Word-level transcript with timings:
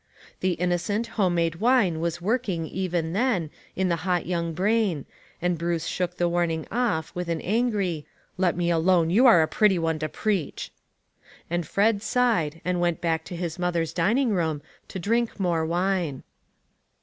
The 0.39 0.53
innocent, 0.53 1.05
home 1.13 1.35
made 1.35 1.57
wine 1.57 1.99
was 1.99 2.19
work 2.19 2.49
ing, 2.49 2.65
even 2.65 3.13
then, 3.13 3.51
in 3.75 3.87
the 3.89 3.97
hot 3.97 4.25
young 4.25 4.51
brain, 4.53 5.05
and 5.39 5.59
Bruce 5.59 5.85
shook 5.85 6.17
the 6.17 6.27
warning 6.27 6.65
off 6.71 7.13
with 7.13 7.29
an 7.29 7.39
angry 7.41 8.07
—"Let 8.35 8.57
me 8.57 8.71
alone; 8.71 9.11
you 9.11 9.27
are 9.27 9.43
a 9.43 9.47
pretty 9.47 9.77
one 9.77 9.99
to 9.99 10.09
preach!" 10.09 10.71
And 11.51 11.67
Fred 11.67 12.01
sighed, 12.01 12.61
and 12.65 12.81
went 12.81 12.99
back 12.99 13.23
to 13.25 13.35
his 13.35 13.59
mother's 13.59 13.93
dining 13.93 14.31
room 14.31 14.63
to 14.87 14.97
drink 14.97 15.39
more 15.39 15.63
wine. 15.63 16.23